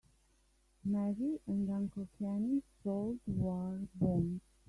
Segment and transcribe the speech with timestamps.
[0.83, 4.41] Maggie and Uncle Kenny sold war bonds.